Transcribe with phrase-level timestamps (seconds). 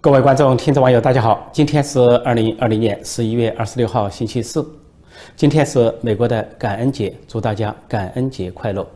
[0.00, 1.48] 各位观众、听众、网友，大家好！
[1.52, 4.64] 今天是二零二零年十一月二十六号，星期四。
[5.34, 8.86] 今天是美国的感恩节，祝大家感恩节快乐。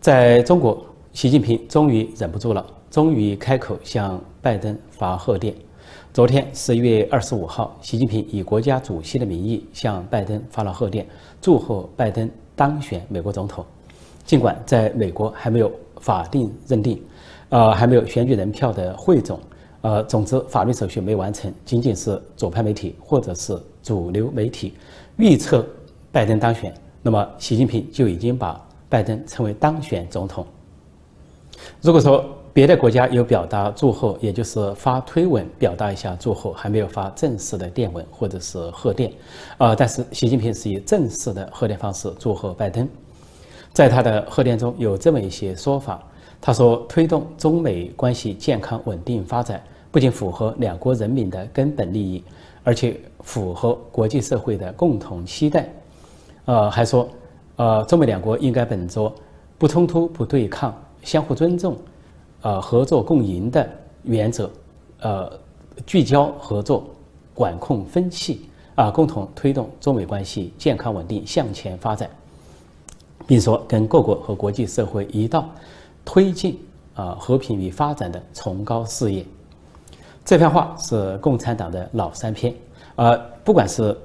[0.00, 0.80] 在中国，
[1.12, 5.52] 习近平终于忍不住了，终于开口向拜登发贺电。
[6.12, 11.04] 昨天十一月二十五号，习近平以国家主席的名义向拜登发了贺电，
[11.40, 13.66] 祝贺拜登当选美国总统。
[14.24, 15.68] 尽管在美国还没有
[16.00, 17.02] 法定认定，
[17.48, 19.40] 呃，还没有选举人票的汇总。
[19.82, 24.74] 呃，总之，法律手续没完成，仅仅是左派媒体或者是主流媒体
[25.16, 25.66] 预测
[26.12, 30.46] 拜登当选，那么习近平就已经把拜登称为当选总统。
[31.80, 39.10] 如果说别的国家有表达祝贺，也就是发推文表达一下祝贺，还没有发正式的电文或者是贺电，
[39.58, 42.88] 呃，但是习近平是以正式的贺电方式祝贺拜登，
[43.72, 46.02] 在他的贺电中有这么一些说法，
[46.40, 49.62] 他说推动中美关系健康稳定发展。
[49.92, 52.22] 不仅符合两国人民的根本利益，
[52.62, 55.68] 而且符合国际社会的共同期待。
[56.44, 57.08] 呃，还说，
[57.56, 59.12] 呃，中美两国应该本着
[59.58, 61.76] 不冲突、不对抗、相互尊重、
[62.42, 63.68] 呃合作共赢的
[64.04, 64.48] 原则，
[65.00, 65.32] 呃，
[65.84, 66.84] 聚焦合作，
[67.34, 68.42] 管控分歧，
[68.76, 72.08] 啊，共同推动中美关系健康稳定向前发展，
[73.26, 75.48] 并说跟各国和国际社会一道
[76.12, 76.58] 推进
[76.94, 79.24] 啊和平与发展的崇高事业。
[80.24, 82.52] 这番话是共产党的老三篇，
[82.96, 83.96] 呃，不管是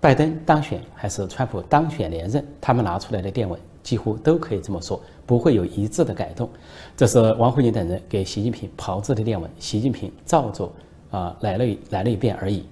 [0.00, 6.48] 拜登当选还是川普当选连任，他们拿出来的电文几乎都可以这么说，不会有一致的改动。
[6.96, 10.72] 这是王沪宁等人给习近平炮制的电文，习近平照着
[11.10, 12.64] 啊来了来了一遍而已。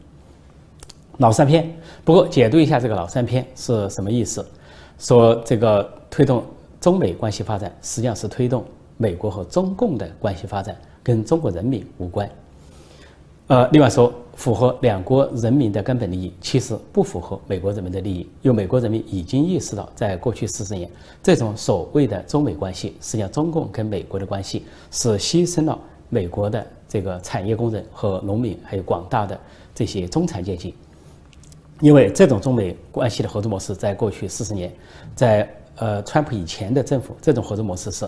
[1.19, 1.71] 老三篇，
[2.07, 4.43] 不过解读一下这个老三篇是什么意思？
[4.99, 6.43] 说这个推动
[6.81, 8.65] 中美关系发展，实际上是推动
[8.99, 12.29] 美国和中共的关系发展，跟中国人民无关。
[13.47, 18.29] 呃，另外说，符合两国人民的根本利益，其实不符合美国人民的利益。
[18.43, 20.91] 因为美国人民已经意识到，在过去四十年，
[21.23, 25.79] 这种所谓的中美关系，实际上中共跟美国的关系是牺牲了
[26.11, 29.41] 美国的这个产业工人和农民，还有广大的
[29.75, 30.75] 这些中产阶级。
[31.81, 34.71] 因为这种中美关系的合作模式，在过去四十年，
[35.15, 38.07] 在呃川普以前的政府，这种合作模式是。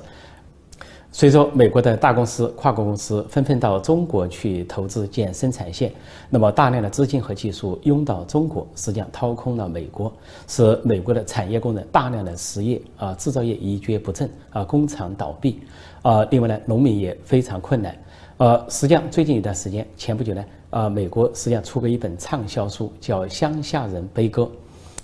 [1.13, 5.93] 随着美国的大公司、跨国公司纷纷到中国去投资建生产线，
[6.29, 10.13] 那么大量的资金和技术涌到中国，实际上掏空了美国，
[10.47, 15.61] 使美国的产业工人大量的失业啊，制造业一蹶不振啊，工厂倒闭。
[16.03, 17.95] 啊，另外呢，农民也非常困难。
[18.37, 24.43] 呃，实际上最近一段时间，前不久呢，啊，美国实际上出过一本畅销书，叫《乡下人悲歌》，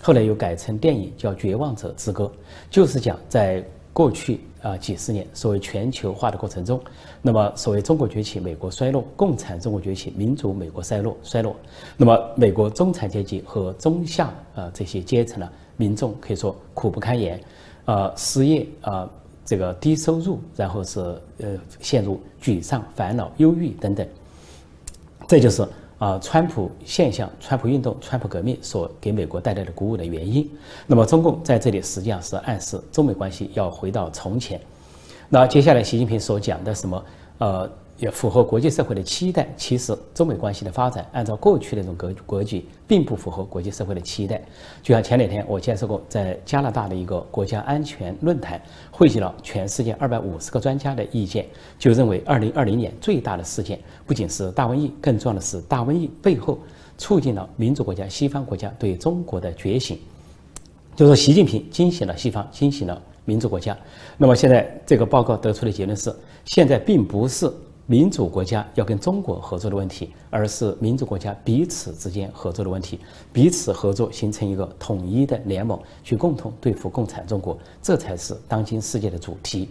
[0.00, 2.24] 后来又改成电影叫《绝望者之歌》，
[2.70, 3.60] 就是讲在。
[3.96, 6.80] 过去啊几十年，所谓全球化的过程中，
[7.22, 11.54] 那么所谓中国崛起，美国衰落，共产中国崛起，民主美国衰落衰落，
[11.96, 17.40] 那么美国中产阶级和中下啊这些阶层呢，民众可以说苦不堪言，
[17.84, 19.08] 呃失业啊
[19.44, 21.00] 这个低收入，然后是
[21.38, 24.04] 呃陷入沮丧、烦恼、忧郁等等，
[25.28, 25.64] 这就是。
[25.98, 30.48] 啊，川普现象、川普运动、川普革命所给美国带来的鼓舞的原因。
[30.86, 34.60] 那么，中共在这里实际上是暗示中美关系要回到从前。
[35.28, 37.04] 那接下来，习近平所讲的什么？
[37.38, 37.70] 呃。
[37.98, 39.48] 也符合国际社会的期待。
[39.56, 44.40] 其实，中美关系的发展按照过去那种格格局，并不符合国际社会的期待。
[44.82, 51.46] 就像前两天我介绍过，在加拿大的一个国家安全论坛，汇集了全世界二百五十个专家的意见，
[51.78, 56.58] 就认为二零二零年最大的事件不仅是大瘟疫，更重要的是大瘟疫背后
[56.98, 59.98] 促进了民主国家、西方国家对中国的觉醒。
[60.94, 63.76] 就说习近平惊醒了西方，惊醒了民主国家。
[64.16, 66.14] 那么现在这个报告得出的结论是，
[66.44, 67.50] 现在并不是。
[67.88, 72.98] 民主国家要跟中国合作的问题，而是民主国家彼此之间合作的问题，
[73.32, 79.68] 彼此合作形成一个统一的联盟，去共同对付共产中国，这才是当今世界的主题。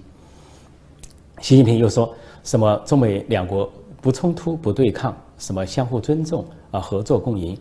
[1.42, 2.14] 习近平又说
[2.46, 3.70] 什么中美两国
[4.02, 7.58] 不冲突不对抗，什么相互尊重啊，合作共赢，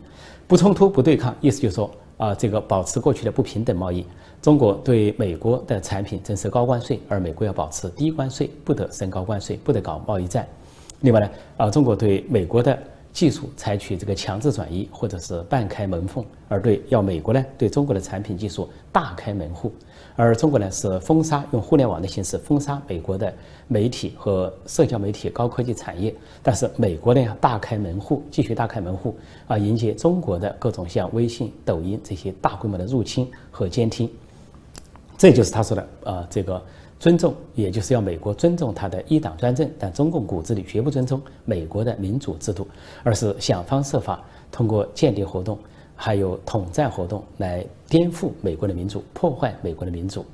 [0.47, 4.05] 不冲突不对抗，意思就是说啊，这个保持过去的不平等贸易。
[4.41, 10.47] 中国对美国的产品征收高关税，而美国要保持低关税，不得升高关税，不得搞贸易战。
[11.01, 12.77] 另外呢，啊，中国对美国的
[13.15, 19.71] 技术采取这个强制转移或者是半开门缝，而对要美国呢对中国的产品技术大开门户，
[20.17, 23.33] 而中国呢是封杀，用互联网的形式封杀美国的
[23.69, 26.13] 媒体和社交媒体高科技产业。
[26.43, 29.15] 但是美国呢要大开门户，继续大开门户
[29.47, 34.09] 啊，迎接中国的各种像微信、抖音这些大规模的入侵和监听。
[35.17, 36.61] 这就是他说的，呃，这个
[36.99, 42.67] 尊重，也就是要美国尊重他的一党专政，但中共骨子里绝不尊重美国的民主制度，
[43.03, 44.21] 而是想方设法
[44.51, 45.57] 通过间谍活动，
[45.95, 50.25] 还有统战活动来颠覆美国的民主，破坏美国的民主。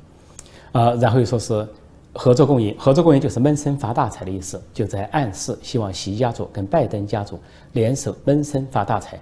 [0.71, 1.67] 啊，然后又说是
[2.13, 7.39] 合作共赢，合作共赢就是闷声发大财的意思，就在暗示希望习家族跟拜登家族
[7.73, 9.19] 联手闷声发大财。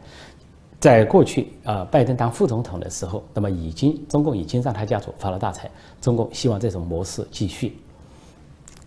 [0.79, 5.69] 在过去啊，拜登当副总统的时候，那么已经中共已经让他家族发了大财。
[5.99, 7.75] 中共希望这种模式继续，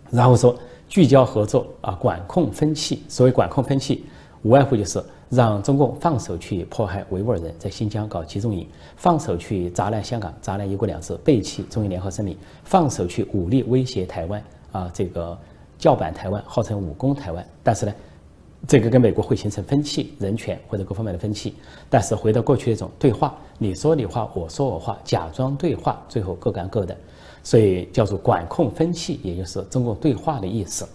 [0.09, 0.55] 然后说
[0.89, 3.03] 聚焦合作啊，管控分歧。
[3.07, 4.05] 所谓管控分歧，
[4.41, 15.37] 无外乎就是让中共放手去迫害维吾尔人，在新疆搞集中营，放手去砸烂香港，砸烂一国两制，背弃中英联合声明，放手去武力威胁台湾啊，这个
[15.77, 17.45] 叫板台湾，号称武攻台湾。
[17.61, 17.93] 但是呢？
[18.65, 21.53] 这个跟美国会形成分歧，人权或者各方面的分歧。
[21.89, 26.95] 但是回到过去那种对话，你说你话，我说我话，假装对话，最后各干各的，
[27.43, 30.87] 所以叫做管控分歧，也就是中共对话的意思。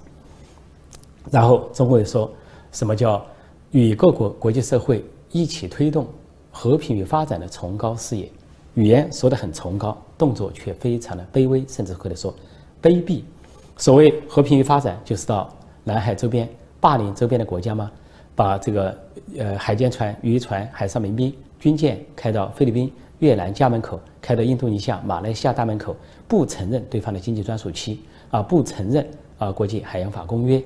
[1.31, 2.31] 然后中国又说
[2.73, 3.23] 什么叫
[3.71, 6.07] 与各国国际社会一起推动
[6.51, 8.31] 和平与发展的崇高事业？
[8.75, 12.35] 语言说的很崇高，动作却非常的卑微，甚至可以说
[12.81, 13.23] 卑鄙。
[13.77, 15.55] 所谓和平与发展，就是到
[15.85, 16.49] 南海周边。
[16.81, 17.91] 霸凌周边的国家吗？
[18.35, 18.97] 把这个
[19.37, 25.97] 呃海监船、渔船、海上民兵、军舰开到菲律宾、越南家门口，开到印度尼西亚、马来西亚大门口，
[26.29, 27.99] 不承认对方的经济专属区
[28.31, 29.05] 啊，不承认
[29.39, 30.63] 啊国际海洋法公约，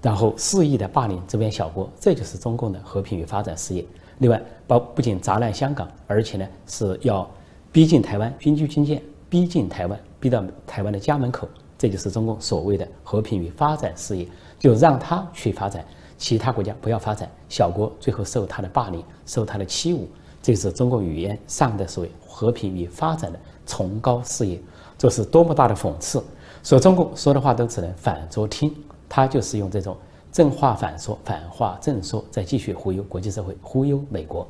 [0.00, 3.84] 然后肆意的霸凌周边小国，这就是中共的和平与发展事业。
[4.18, 7.28] 另外，包不仅砸烂香港，而且呢是要
[7.72, 11.48] 逼近台湾，军机军舰逼近台湾，逼到台湾的家门口，
[11.78, 14.28] 这就是中共所谓的和平与发展事业。
[14.58, 15.84] 就让他去发展，
[16.16, 20.00] 其他国家不要发展，小国最后受他的霸凌，受他的欺侮，
[20.42, 24.60] 这是中国语言上的所谓和平与发展的崇高事业，
[24.98, 26.20] 这是多么大的讽刺！
[26.64, 28.74] 说中共说的话都只能反着听，
[29.08, 29.96] 他就是用这种
[30.32, 34.44] 正话反说，反话正说，在继续忽悠国际社会，忽悠美国。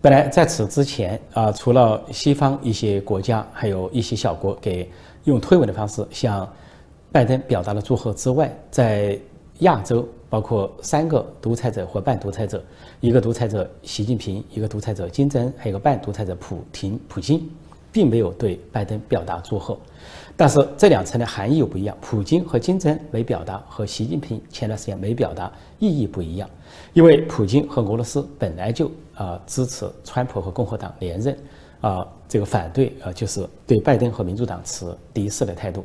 [0.00, 4.90] 本来在此之前啊，除了西方一些国家，还有一些小国给
[5.24, 6.48] 用推文的方式向。
[7.12, 9.18] 拜登表达了祝贺之外，在
[9.58, 12.62] 亚洲，包括三个独裁者或半独裁者，
[13.00, 17.50] 一个独裁者习近平，一个独裁者金正恩，还有一个半独裁者普廷普京，
[17.90, 19.76] 并没有对拜登表达祝贺。
[20.36, 26.48] 但是这两层的含义又不一样，普京和金正恩没表达，和习近平前段时间没表达，意义不一样。
[26.92, 31.36] 因为普京和俄罗斯本来就啊支持川普和共和党连任，
[31.80, 35.84] 啊这个反对啊就是对拜登和民主党持敌视的态度。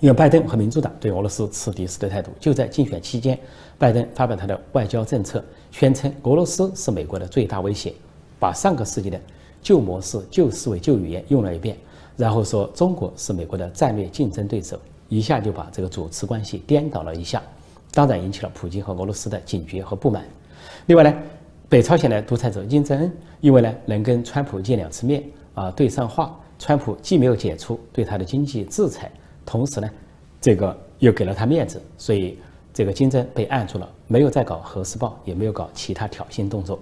[0.00, 3.36] 因为拜登和民主党对俄罗斯持敌视的态度，就在竞选期间，
[3.78, 7.92] 拜登发表他的外交政策，宣称俄罗斯是美国的最大威胁，
[8.38, 9.20] 把上个世纪的
[9.60, 11.76] 旧模式、旧思维、旧语言用了一遍，
[12.16, 17.42] 然后说中国是美国的战略竞争对手，一下就把这个主次关系颠倒了一下，
[17.92, 20.24] 当然引起了普京和俄罗斯的警觉和不满。
[20.86, 21.12] 另外呢，
[21.68, 25.22] 北朝鲜的独裁者金正恩，因为呢能跟川普见两次面
[25.54, 29.10] 啊对上话，川普既没有解除对他的经济制裁。
[29.44, 29.90] 同时呢，
[30.40, 32.38] 这个又给了他面子，所以
[32.72, 36.78] 这个金正被按住了，没有再搞核试爆，也没有搞其他挑衅动作。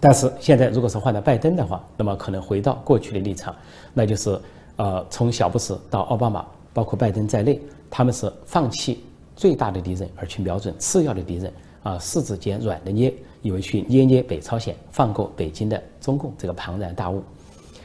[0.00, 3.54] 但是现在，如果是换到拜登的话，那么可能回到过去的立场，
[3.94, 4.36] 那就是
[4.76, 9.04] 呃，从小布什到奥巴马，包括拜登在内，他们是放弃
[9.36, 17.22] 最大的敌人，而去瞄准次要的敌人啊，柿子捡软的捏，以为去捏捏北朝鲜，放过北京的中共这个庞然大物，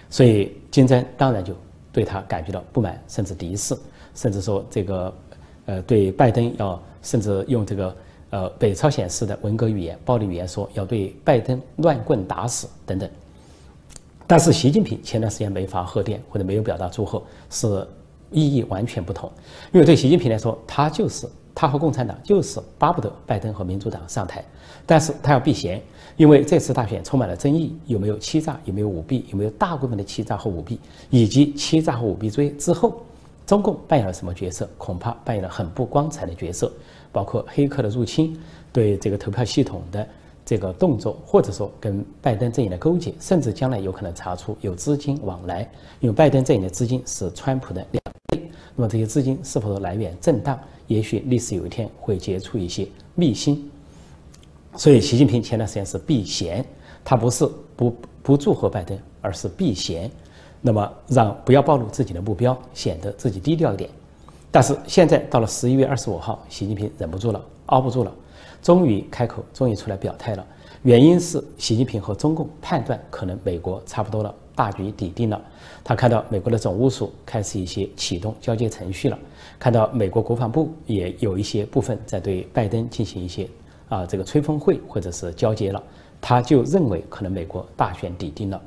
[0.09, 1.55] 所以金正当然就。
[1.95, 3.73] 对他感觉到不满，甚至敌视，
[4.15, 5.13] 甚至说这个，
[5.65, 7.95] 呃，对拜登要甚至用这个
[8.31, 13.09] 呃北朝鲜式的文革语言、暴力语言说要对拜登乱棍打死等等。
[14.27, 17.87] 但是习近平前段时间没发贺电或者没有表达祝贺，是
[18.29, 19.31] 意义完全不同。
[19.71, 21.25] 因为对习近平来说，他就是
[21.55, 24.43] 他和共产党就是巴不得拜登和民主党上台，
[24.85, 25.81] 但是他要避嫌。
[26.17, 33.01] 因为这次大选充满了争议，有没有欺诈，有没有舞弊，有没有大规模的欺诈和舞弊，以及欺诈和舞弊罪之后，
[33.45, 34.69] 中共扮演了什么角色？
[34.77, 36.71] 恐怕扮演了很不光彩的角色，
[37.11, 38.37] 包括黑客的入侵，
[38.71, 40.07] 对这个投票系统的
[40.45, 45.69] 这个动作，或者说跟拜登阵营的勾结，甚至将来有可能查出有资金往来，
[45.99, 50.57] 因为拜登阵营的资金是川普的两倍，那么这些资金是否来源正当？
[50.87, 53.69] 也许历史有一天会结出一些秘辛。
[54.75, 56.63] 所以，习近平前段时间是避嫌，
[57.03, 60.11] 他不是不不祝贺拜登，而是避嫌，
[60.59, 63.89] 那么让不要暴露自己的目标，显得自己低调一点。
[64.51, 68.13] 但是现在到了十一月二十五号，习近平忍不住了，熬不住了，
[68.61, 70.45] 终于开口，终于出来表态了。
[70.83, 75.39] 原因是习近平和中共判断，可能美国差不多了，大局底定了。
[75.83, 79.19] 他看到美国的总务署开始一些启动交接程序了，
[79.59, 83.47] 看到美国国防部也有一些部分在对拜登进行一些
[83.89, 85.83] 啊这个吹风会或者是交接了，
[86.19, 88.59] 他就认为可能美国大选底定了。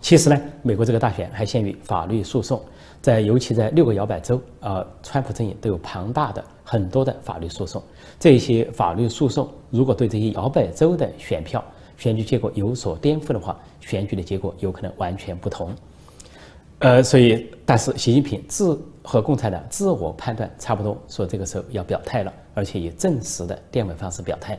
[0.00, 2.62] 其实呢，美国这个大选还限于法律诉讼，
[3.02, 7.82] 在尤其在六个摇摆州，呃，川普阵营都有庞大的很多的法律诉讼。
[8.20, 11.62] 这些法律诉讼如果对这些摇摆州的选票、
[11.98, 15.74] 选举结果有所颠覆的话，选举的结果有可能完全不同。
[16.78, 24.56] 呃，所以，但是习近平自和共产党自我判断差不多，说这个时候要表态了，而且以正式的电文方式表态。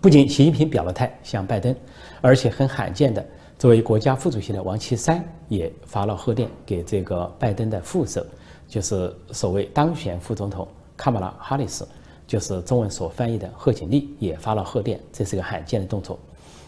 [0.00, 1.74] 不仅习近平表了态向拜登，
[2.20, 3.24] 而且很罕见的。
[3.58, 8.24] 作为国家副主席的王岐山也发了贺电给这个拜登的副手，
[8.68, 11.88] 就是所谓当选副总统卡马拉哈里斯，
[12.34, 16.18] 就是中文所翻译的贺锦丽也发了贺电，这是个罕见的动作。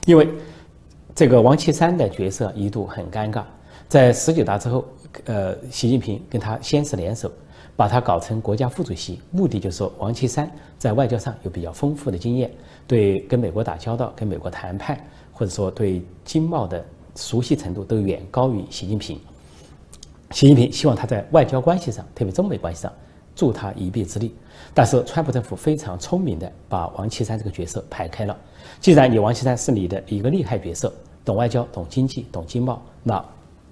[0.04, 0.28] 因为
[1.12, 3.42] 这个王岐山的角色一度很尴尬，
[3.88, 4.84] 在十九大之后，
[5.24, 7.28] 呃，习近平跟他先是联手，
[7.74, 12.48] 把他搞成国家副主席，目的就是说王岐山在外交上有比较丰富的经验，
[12.86, 14.96] 对跟美国打交道、跟美国谈判。
[15.32, 16.82] 或者说对经贸的
[17.16, 19.20] 熟悉程度都远高于习近平。
[20.30, 22.92] 习近平希望他在外交关系上，特别中美关系上，
[23.36, 24.34] 助他一臂之力。
[24.74, 28.36] 但是川普政府非常聪明的把王岐山这个角色排开了。
[28.80, 30.92] 既然你王岐山是你的一个厉害角色，
[31.24, 33.24] 懂外交、懂经济、懂经贸，那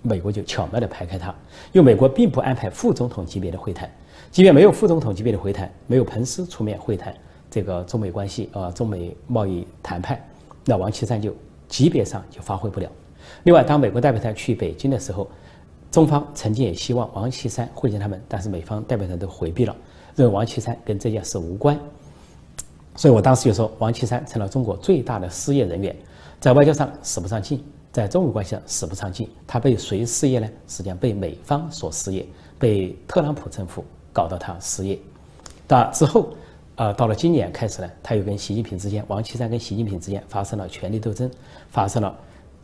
[0.02, 1.34] 美国就巧妙的排开他。
[1.72, 3.90] 因为美国并不安排副总统级别的会谈，
[4.30, 7.12] 即便没有副总统级别的会谈，没有彭斯出面会谈
[7.50, 10.22] 这个中美关系啊，中美贸易谈判，
[10.64, 11.34] 那王岐山就。
[11.66, 12.88] 级别上就发挥不了。
[13.44, 15.28] 另外，当美国代表团去北京的时候，
[15.94, 19.76] 中方曾经也希望王岐山会见他们，但是美方代表团都回避了，
[20.16, 21.78] 认为王岐山跟这件事无关。
[22.96, 25.94] 所以我当时就说，王岐山成了中国最大的失业人员，
[26.40, 29.28] 在外交上使不上劲，在中美关系上使不上劲。
[29.46, 30.48] 他被谁失业呢？
[30.66, 32.26] 实际上被美方所失业，
[32.58, 34.98] 被特朗普政府搞到他失业。
[35.68, 36.30] 那之后。
[36.76, 41.30] 呃，到了今年开始呢，他又跟习近平之间，王岐山跟习近平之间发生了权力斗争，
[41.68, 42.12] 发生了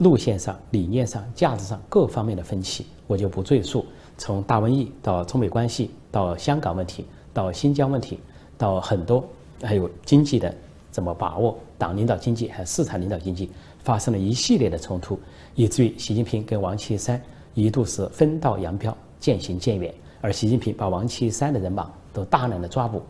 [0.00, 3.84] 路线上、理念上、价值上各方面的分歧，我就不赘述。
[4.16, 7.04] 从大瘟疫到中美关系，到香港问题，
[7.34, 8.18] 到新疆问题，
[8.56, 9.22] 到很多
[9.62, 10.54] 还有经济的
[10.90, 15.20] 怎么把握，党领导经济还是市场领导经济，发生了一系列的冲突，
[15.54, 17.20] 以至于习近平跟王岐山
[17.52, 23.02] 一度是分道扬镳、渐行渐远，而习近平把王岐山的人马都大量的抓捕。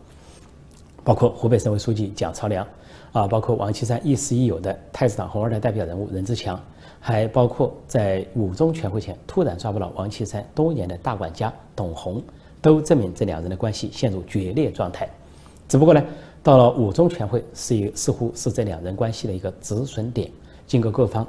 [1.03, 2.67] 包括湖北省委书记蒋朝良，
[3.13, 6.61] 啊，包括王岐山亦师亦友的太子党红二代代表人物任志强，
[7.01, 12.23] 还包括在五中全会前突然抓捕了王岐山多年的大管家董洪，
[12.61, 15.09] 都证明这两人的关系陷入决裂状态。
[15.69, 16.03] 只不过呢，
[16.43, 20.31] 到了五中全会，是一似乎是这两人关系的一个止损点。
[20.67, 21.27] 经过各方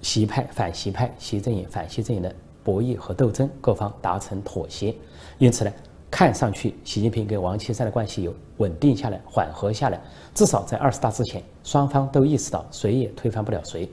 [0.00, 4.94] 习派反习派、习阵营反习阵营的博弈和斗争，各方达成妥协，
[5.38, 5.72] 因此呢。
[6.12, 9.98] 看上去，习近平跟王岐山的关系有稳定下来、缓和下来。
[10.34, 13.88] 至少在二十大之前，双方都意识到谁也推翻不了谁。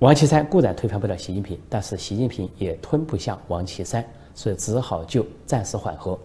[0.00, 4.04] 王岐山固然推翻不了习近平，但是习近平也吞不下王岐山，
[4.34, 6.18] 所以只好就暂时缓和。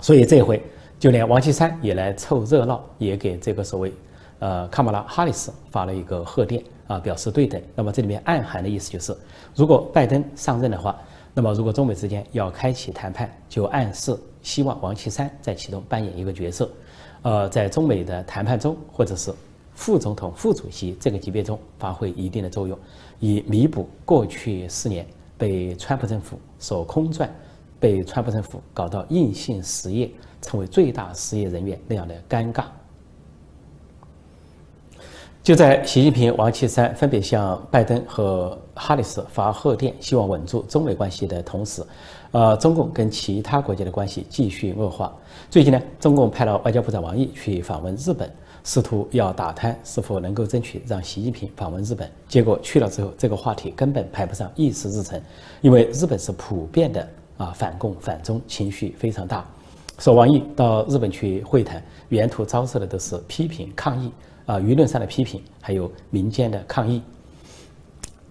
[0.00, 0.62] 所以这回
[1.00, 3.92] 就连王岐山也来凑热闹，也给这个所谓
[4.38, 7.60] 呃卡马拉哈里斯发了一个贺电啊，表示对等。
[7.74, 9.16] 那么这里面暗含的意思就是，
[9.56, 10.96] 如果拜登上任的话。
[11.38, 16.70] 那么，如果中美之间要开启谈判，就暗示希望王岐山在其中扮演一个角色，
[17.20, 19.30] 呃，在中美的谈判中，或者是
[19.74, 22.78] 副总统、副主席这个级别中发挥一定的作用，
[23.20, 27.30] 以弥补过去四年被川普政府所空转、
[27.78, 32.64] 被川普政府搞到硬性失业、成为最大失业人员那样的尴尬。
[35.46, 41.84] 就在习近平、王岐山分别向拜登和哈里斯发贺电，希望稳住中美关系的同时，
[42.32, 45.14] 呃，中共跟其他国家的关系继续恶化。
[45.48, 48.28] 最近呢，中共派了外交部长王毅去访问日本，
[48.64, 52.10] 试图要打探是否能够争取让习近平访问日本。
[52.26, 55.22] 结果去了之后，这个话题根本排不上议事日程，
[55.60, 59.46] 因为日本是普遍的啊反共反中情绪非常大。
[60.00, 64.10] 说王毅到日本去会谈，沿途遭受的都是批评抗议。
[64.46, 67.02] 啊，舆论上的批评，还有民间的抗议，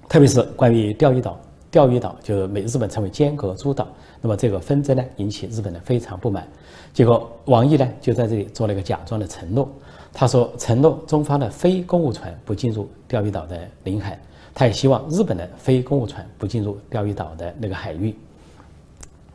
[0.08, 3.88] 特别是关于钓鱼岛，钓鱼岛就美日本称为尖阁诸岛，
[4.22, 6.48] 那么这个纷争呢，引起日本的非常不满。
[6.94, 9.70] 结果王毅呢，就在这里做了一个假装的承诺，
[10.14, 14.18] 他说承诺中方的非公务船不进入钓鱼岛的领海，
[14.54, 18.16] 他也希望日本的非公务船不进入钓鱼岛的那个海域。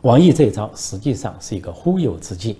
[0.00, 2.56] 王毅这一招实际上是一个忽悠之计，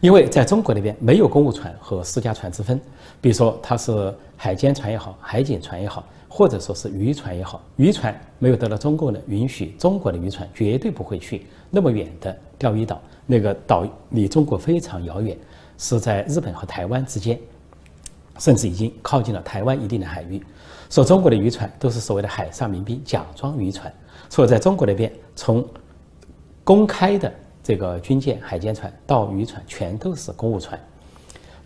[0.00, 2.80] 因为在中国那边没有公务船和私家船之分，
[3.20, 15.36] 比如说它是海监船也好，海警船也好，或者说是渔船也好，渔船没有得到中共的允许，中国的渔船绝对不会去那么远的钓鱼岛，那个岛离中国非常遥远，
[15.76, 17.38] 是在日本和台湾之间，
[18.38, 20.42] 甚至已经靠近了台湾一定的海域。
[20.90, 23.92] 说中国的渔船都是所谓的海上民兵假装渔船，
[24.28, 25.66] 所以在中国那边从。
[26.64, 27.32] 公开的
[27.62, 30.78] 这个军舰、海监船到渔船全都是公务船，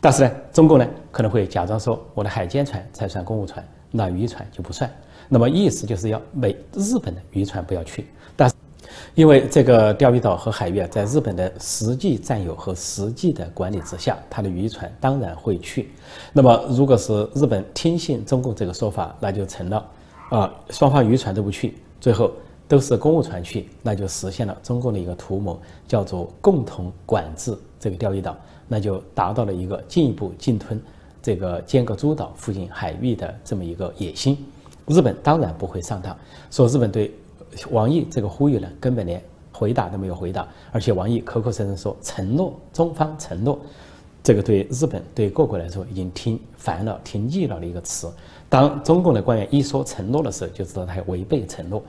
[0.03, 4.91] 但是呢，中共呢可能会假装说我的海监船才算公务船，那渔船就不算。
[5.29, 8.55] 那么意思就是要美日本的渔船不要去，但是
[9.15, 15.91] 因为这个钓鱼岛和海域啊，在日本的实际占有和实际的管理之下，它的渔船当然会去。
[16.33, 19.87] 那么如果是日本听信中共这个说法，那就成了
[20.31, 22.29] 啊，双方渔船都不去，最后。
[22.69, 28.35] 都是公务船去，那就实现了中共的一个图谋，叫做共同管制这个钓鱼岛，
[28.73, 30.81] 那就达到了一个进一步进吞
[31.21, 34.35] 这个尖阁诸岛附近海域的这么一个野心。
[34.87, 36.17] 日本当然不会上当，
[36.51, 37.13] 说日本对
[37.71, 43.59] 王毅这个呼吁呢，根本连回答都没有回答，而且王毅口口声声说承诺，中方承诺，
[44.23, 48.11] 这个对日本对各国来说已经听烦了、听腻了的一个词。
[48.49, 51.83] 当中共的官员一说承诺的时候，就知道他违背承诺。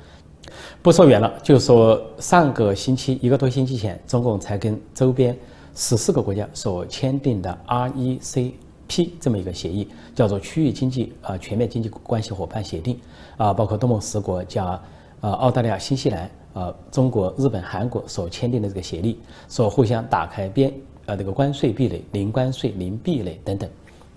[0.81, 5.35] 不说远了，就说上个星期一个多星期前，中共才跟周边
[5.75, 12.99] 十四个国家所签订的 RECP 这么一个协议，叫做区域经济啊全面经济关系伙伴协定
[13.37, 14.79] 啊，包括东盟十国加
[15.21, 19.17] 呃澳大利亚、新西兰呃、中国、日本、韩国所签订的这个协议，
[19.49, 20.71] 说互相打开边
[21.07, 23.67] 呃这个关税壁垒，零关税、零壁垒等等。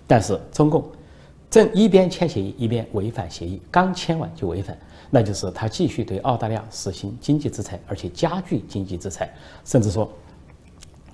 [0.06, 0.84] 但是中共
[1.48, 4.76] 正一边签协议，一边违反协议，刚签完就违反。
[5.08, 9.32] 那就是他继续对澳大利亚实行经济制裁，而且加剧经济制裁，
[9.64, 10.10] 甚至说，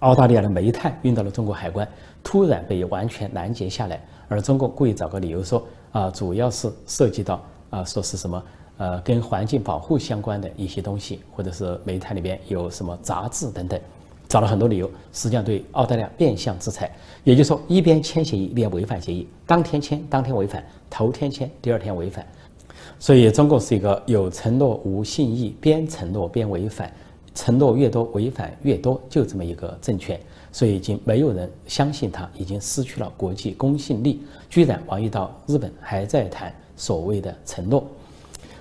[0.03, 1.89] 澳大利亚的煤炭运到了中国海关，
[2.25, 7.41] 突然被完全拦截下来，而中国故意找个理由说啊，主要是涉及到
[7.71, 8.43] 啊，说是什么
[8.79, 13.81] 呃，跟环境保护相关的一些东西，或者是煤炭里边有什么杂质等等，
[14.29, 16.91] 找了很多理由，实际上对澳大利亚变相制裁，
[17.23, 22.27] 也就是说，一边签协议，一边违反协议，当天签当天违反，头天签第二天违反。
[22.99, 26.93] 所以，中共是一个有承诺无信义，边承诺边违反，
[27.35, 30.19] 承诺越多，违反越多，就这么一个政权。
[30.51, 34.23] 所以，已经没有人相信他，已经失去了国际公信力。
[34.51, 37.85] 居然王毅到日本还在谈所谓的承诺。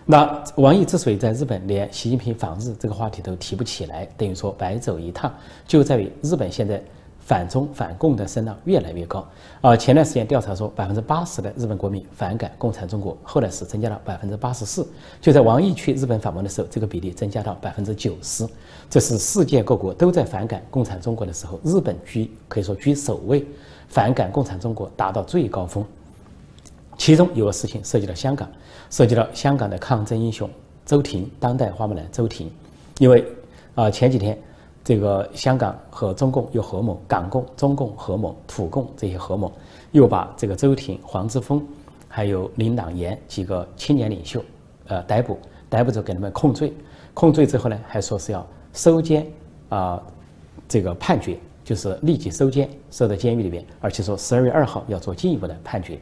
[0.05, 5.33] 那王毅之所以在日本连习近平访日这个话题都提不起来，等于说白走一趟，
[5.67, 6.81] 就在于日本现在。
[7.21, 9.25] 反中反共的声浪越来越高
[9.61, 9.77] 啊！
[9.77, 14.85] 前段时间调查说，百分之八十的日本国民反感共产中国，后来是增加了百分之八十四。
[15.21, 18.45] 就在王毅去日本访问的时候，这个比例增加到百分之九十。
[18.89, 23.45] 这是世界各国都在反感共产中国的时候，日本居可以说居首位，
[23.87, 25.85] 反感共产中国达到最高峰。
[26.97, 28.49] 其中有个事情涉及到香港，
[28.89, 30.49] 涉及到香港的抗争英雄
[30.85, 32.51] 周庭，当代花木兰周庭，
[32.97, 33.25] 因为
[33.75, 34.37] 啊前几天。
[34.83, 39.51] 这个香港和中共又合谋，港共、中共合谋，土共这些合谋，
[39.91, 41.63] 又把这个周庭、黄之锋，
[42.07, 44.43] 还有林朗言几个青年领袖，
[44.87, 45.37] 呃，逮捕，
[45.69, 46.73] 逮捕之后给他们控罪，
[47.13, 49.25] 控罪之后呢，还说是要收监
[49.69, 50.01] 啊，
[50.67, 55.99] 这个判决就是立即收监，收到监狱里边，而且说十二月二号要做进一步的判决。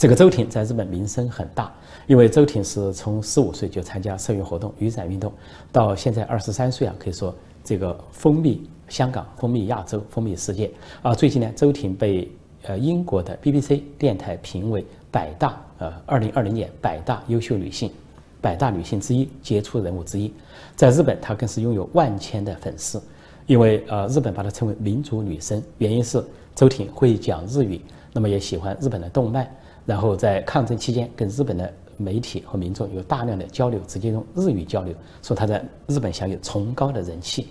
[0.00, 1.70] 这个周婷在日本名声很大，
[2.06, 5.30] 因为周婷是从十五岁就参加社运活动、雨伞运动，
[5.70, 10.70] 到现在二十三岁啊，可以说这个风靡香港、风靡亚洲、风靡世界
[11.02, 11.14] 啊。
[11.14, 12.26] 最近呢，周婷被
[12.62, 17.92] 呃英国的 BBC 电台评为百大呃二零二零年百大优秀女性、
[18.40, 20.32] 百大女性之一、杰出人物之一。
[20.74, 22.98] 在日本，她更是拥有万千的粉丝，
[23.46, 27.78] 因为呃日本把她称为民族女神，原因是周婷会讲日语，
[28.14, 29.46] 那么也喜欢日本的动漫。
[29.86, 37.48] 然后在抗争期间，跟日本的媒体和民众有大量的交流，直接用日语交流，说他在日本享有崇高的人气。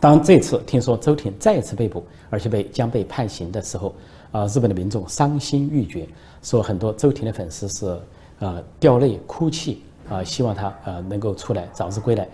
[0.00, 3.94] 当这次听说周婷再次被捕，而且被将被判刑的时候，
[4.32, 6.06] 啊，日本的民众伤心欲绝，
[6.42, 7.98] 说很多周婷的粉丝是
[8.38, 12.28] 啊掉泪哭泣啊，希望他呃能够出来早日归来。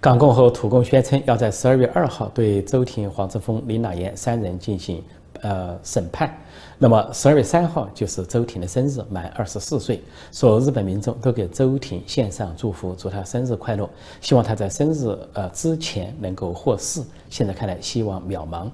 [0.00, 5.02] 港共和土共宣称要在十二月二号对周婷、黄之锋、林朗言三人进行。
[5.42, 6.36] 呃，审判。
[6.78, 10.02] 那么十二月三号就是周婷的生日，满二十四岁。
[10.30, 13.88] 所有日本民众都给周婷献上祝福，祝他生日快乐，
[14.20, 17.02] 希望他在生日呃之前能够获释。
[17.28, 18.68] 现在看来希望渺茫。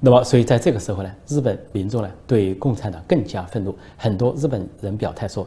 [0.00, 3.74] 那么，所以在这个时候呢，日本民众呢对共产党更加愤怒。
[3.96, 5.46] 很多日本人表态说，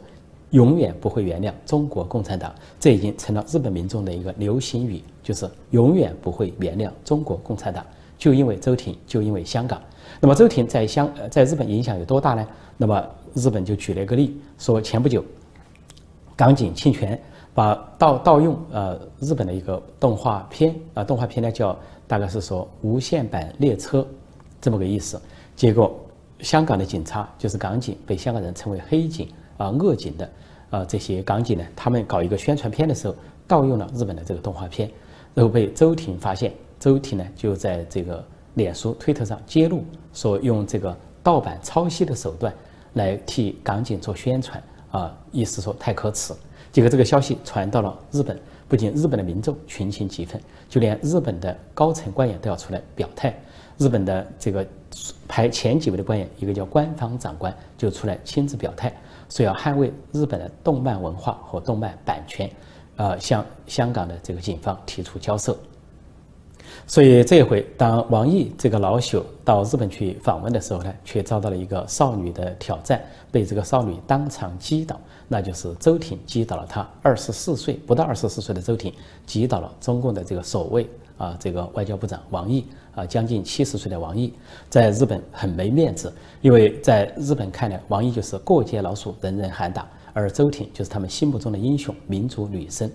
[0.50, 2.52] 永远不会原谅中国共产党。
[2.80, 7.84] 这已经成了日本民众的一个流行语，就是永远不会原谅中国共产党。
[8.20, 9.80] 就因为周庭，就因为香港。
[10.20, 12.46] 那么周庭在香呃在日本影响有多大呢？
[12.76, 13.02] 那么
[13.32, 15.24] 日本就举了一个例，说前不久，
[16.36, 17.18] 港警侵权，
[17.54, 21.74] 把盗盗用呃日本的一个动画片啊，动画片呢叫
[22.06, 24.06] 大概是说无限版列车
[24.60, 25.18] 这么个意思。
[25.56, 25.98] 结果
[26.40, 30.30] 香港的警察就是港警，被香港人称为黑警啊恶警的
[30.68, 33.14] 啊这些港警呢，他们搞一个宣传片的时候
[33.46, 34.90] 盗用了日本的这个动画片，
[35.32, 36.52] 然后被周庭发现。
[36.80, 42.52] 周婷呢就在这个脸书、推特上揭露，说用这个盗版抄袭的手段
[42.94, 46.34] 来替港警做宣传啊，意思说太可耻。
[46.72, 53.34] 结果这个消息传到了日本，不仅日本的民众群情激愤，就连日本的高层官员都要出来表态。
[53.76, 54.66] 日本的这个
[55.28, 58.90] 排前几位的官员，一个叫官方长官就出来亲自表态，
[59.28, 62.50] 说要捍卫日本的动漫文化和动漫版权，
[62.96, 65.56] 呃，向香港的这个警方提出交涉。
[66.90, 73.00] 所以这回，当王毅这个老朽到日本去访问的时候呢，却遭到了一个少女的挑战，
[73.30, 74.98] 被这个少女当场击倒。
[75.28, 78.92] 那就是周挺击倒了他二十四岁不到二十四岁的周挺，
[79.24, 80.84] 击倒了中共的这个首位
[81.16, 84.34] 啊这个外交部长王毅啊将近七十岁的王毅，
[84.68, 92.90] 在日本很没面子，因为在日本看来，王毅就是过街老鼠，人人喊打，而周挺就是他们心目中的英雄，民族女神。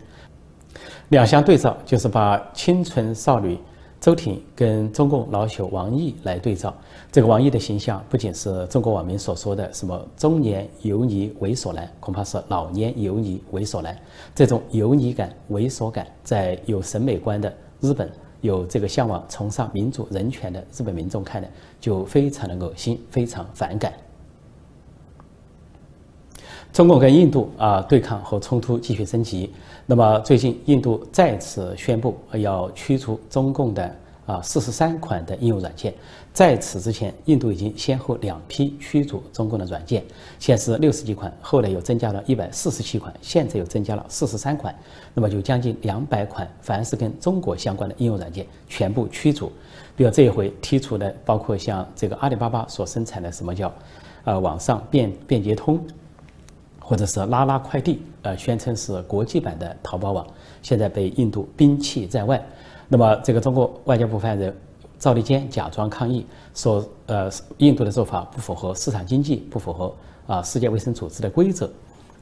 [1.08, 3.58] 两相对照，就是把清纯少女。
[4.00, 6.72] 周挺跟中共老朽王毅来对照，
[7.12, 13.98] 这个王毅的形象不仅是中国网民所说的什么中年油腻猥琐男，恐怕是老年油腻猥琐男。
[14.36, 18.08] 这种油腻感、猥琐感，在有审美观的日本、
[18.42, 23.92] 有这个向往崇尚民主人权的日本民众看来，就非常的恶心，非常反感。
[26.76, 29.50] 中共跟印度啊对抗和冲突继续升级。
[29.86, 35.94] 那么最近，印度再次宣布要驱逐中共的啊四十三款的应用软件。
[36.34, 40.04] 在此之前，印度已经先后两批驱逐中共的软件，
[40.38, 44.76] 先是六十几款，后来又增加了一百四十七款，现在又增加了四十三款。
[45.14, 49.50] 那么就将近两百款，凡是跟中国相关的应用软件全部驱逐。
[49.96, 53.74] 比如这一回剔除的，包括像这个阿里巴巴所生产的什么叫
[54.26, 55.80] 呃网上便便捷通。
[56.88, 60.26] 或者是拉拉快递，呃，宣称是国际版的淘宝网，
[60.62, 62.40] 现在被印度摒弃在外。
[62.88, 64.56] 那么，这个中国外交部发言人
[65.00, 69.92] 赵立坚假装抗议说，呃，印度的做法不符合市场经济，不符合
[70.28, 71.68] 啊世界卫生组织的规则。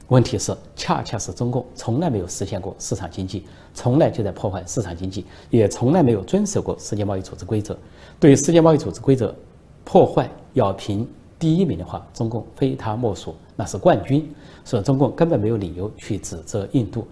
[0.08, 7.78] 问题是，恰恰是中共从来没有实现过市场经济，从来就在破坏市场经济，也从来没有遵守过世界贸易组织规则。
[8.18, 9.36] 对世界贸易组织规则
[9.84, 11.06] 破坏要评
[11.44, 14.34] 第一名的话，中共非他莫属，那是冠军。
[14.64, 17.06] 所以中共根本没有理由去指责印度，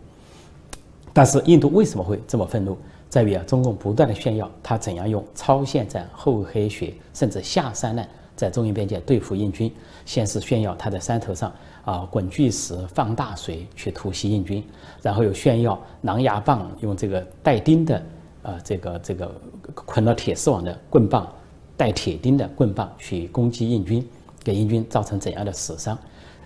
[1.12, 2.78] 但是印度为什么会这么愤怒？
[3.10, 9.70] 在于啊，中共不断的炫耀他怎样用超限战、厚黑学，甚至下三滥，在中印边界对付印军。
[10.06, 11.52] 先是炫耀他在山头上
[11.84, 14.64] 啊滚巨石、放大水去突袭印军，
[15.02, 18.02] 然后又炫耀狼牙棒用这个带钉的
[18.44, 19.30] 啊这个这个
[19.76, 21.28] 捆了铁丝网的棍棒，
[21.76, 24.08] 带铁钉的棍棒去攻击印军，
[24.44, 25.98] 给印军造成怎样的死伤？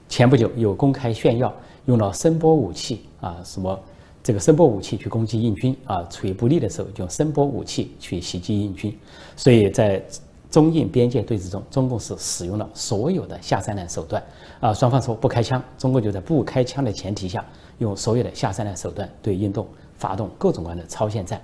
[0.08, 1.52] 前不久有公开炫耀
[1.86, 3.80] 用了声波武器啊，什么
[4.22, 8.96] 这个声波武器去攻击印军啊，处于不利的时候就用声波武器去袭击印军，
[9.36, 10.04] 所以在
[10.52, 14.24] 中印边界对峙中，中共是使用了所有的下三滥手段
[14.60, 14.72] 啊。
[14.72, 17.44] 双方说不开枪，中共就在不开枪的前提下，
[17.80, 21.42] 用所有的下三滥手段对印度发动各种各样的超限战。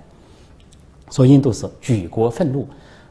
[1.10, 2.66] 说印度是举国愤怒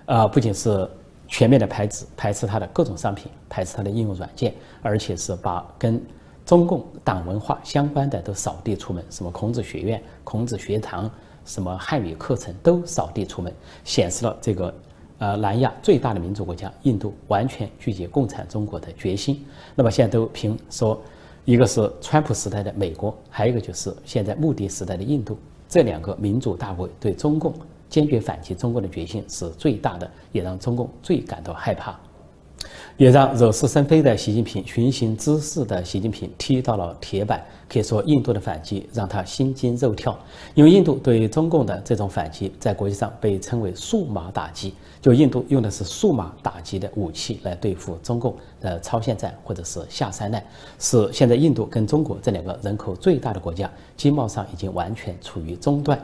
[0.06, 0.90] 啊，不仅是。
[1.32, 6.00] 全面的排斥排斥它的各种商品，排斥它的应用软件，而且是把跟
[6.46, 11.10] 中共党文化相关的都扫地出门，什么孔子学院、孔子学堂、
[11.46, 13.52] 什么汉语课程都扫地出门，
[13.86, 14.74] 显示了这个
[15.20, 19.46] 呃南亚最大的民主国家印度完全拒绝共产中国的决心。
[19.74, 21.02] 那么现在都评说，
[21.46, 25.38] 一个是川普时代的美国，还有一个就是现在穆迪时代的印度，
[25.70, 27.54] 这两个民主大国对中共。
[27.92, 32.00] 坚决反击中共的决心是最大的，也让中共最感到害怕，
[32.96, 37.46] 也让惹是生非的习近平、寻衅滋事的习近平踢到了铁板。
[37.68, 40.18] 可以说，印度的反击让他心惊肉跳，
[40.56, 50.44] 因为印度对中共的这种反击，在国际上被称为“数码打击”，就印度用的是数码打击的武器来对付中共的超限战或者是下三滥，
[50.80, 55.98] 是现在印度跟中国这两个人口最大的国家，经贸上已经完全处于中断。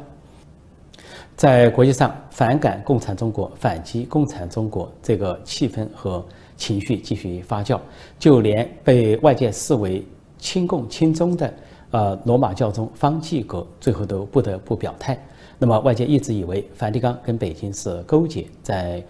[1.37, 6.25] 在国际上，反感共产中国、反击共产中国这个气氛和
[6.57, 7.79] 情绪继续发酵，
[8.17, 10.03] 就连被外界视为
[10.39, 11.53] 亲共亲中的
[11.91, 15.15] 呃罗马教宗方济各最后都不得不表态。
[15.59, 19.03] 那么外界一直以为梵蒂冈跟北京是勾结，在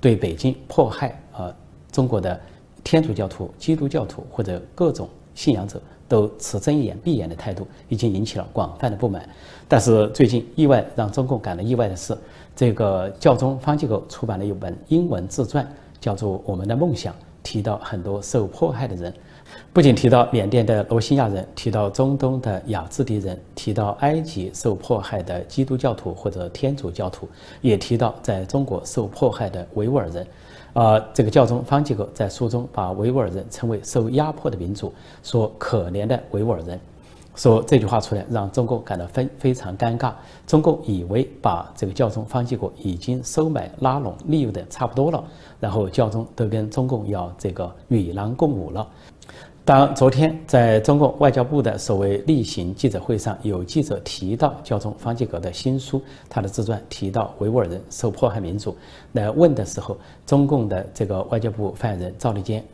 [0.00, 1.54] 对北京迫害啊
[1.92, 2.40] 中国的
[2.82, 5.78] 天主教徒、基督教徒或者各种信仰者
[6.08, 9.28] 都持睁一眼闭眼的态度，已经引起了广泛的不满。
[9.68, 12.16] 但是最近意外让中共感到意外的是，
[12.56, 19.12] 这个教宗方济各出版了一本英文自传，叫做《我们的梦想》，提到很多受迫害的人。
[19.72, 27.28] 不仅提到缅甸的罗兴亚人，提到中东的雅兹迪人，提到埃及受迫害的基督教徒或者天主教徒，
[27.60, 30.26] 也提到在中国受迫害的维吾尔人。
[30.74, 36.78] 啊，这个教宗方济各在书中把维吾尔人称为受压迫的民族，说可怜的维吾尔人。
[37.38, 40.12] 说这句话出来，让中共感到非非常尴尬。
[40.44, 45.22] 中共以为把这个教宗方济各已经收买拉拢利用的差不多了，
[45.60, 48.84] 然后教宗都跟中共要这个与狼共舞了。
[49.64, 58.74] 当昨天在中共外交部的所谓例行记者会上，有记者提到教宗方济各的新书，他的自传提到维吾尔人受迫害民族，
[59.12, 59.96] 来问的时候，
[60.26, 62.64] 中共的这个外交部发言人赵立坚。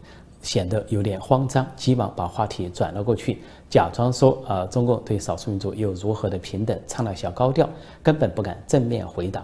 [0.45, 7.67] 显得有点慌张，急忙把话题转了过去，假装说：“啊，中共对少数民族又如何的平等？”唱了小高调，
[8.03, 9.43] 根本不敢正面回答。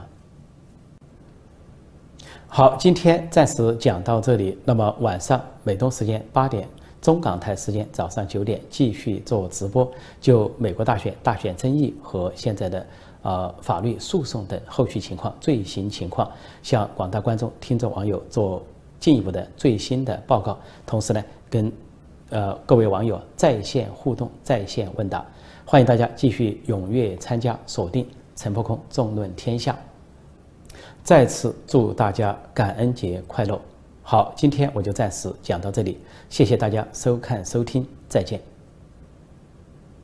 [2.46, 4.58] 好，今天暂时讲到这里。
[4.62, 6.68] 那么晚上美东时间八点，
[7.00, 12.86] 中港台时间早上九点继续做直播，就美国大选、大选争议和现在的
[13.22, 16.30] 呃法律诉讼等后续情况、最新情况，
[16.62, 18.62] 向广大观众、听众、网友做。
[19.00, 21.72] 进一步的最新的报告，同时呢，跟
[22.28, 25.26] 呃各位网友在线互动、在线问答，
[25.64, 29.76] 欢迎大家继续踊跃参加，锁定陈破空纵论天下。
[31.02, 33.58] 再次祝大家感恩节快乐！
[34.02, 38.49] 好，今天我就暂时讲到这里，谢谢大家收看收听，再见。